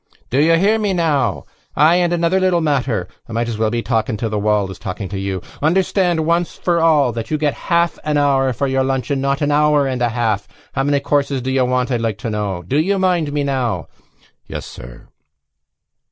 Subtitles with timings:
[0.31, 1.43] "Do you hear me now?...
[1.75, 3.07] Ay and another little matter!
[3.29, 5.43] I might as well be talking to the wall as talking to you.
[5.61, 9.21] Understand once for all that you get a half an hour for your lunch and
[9.21, 10.47] not an hour and a half.
[10.73, 12.63] How many courses do you want, I'd like to know....
[12.63, 13.89] Do you mind me, now?"
[14.47, 15.07] "Yes, sir."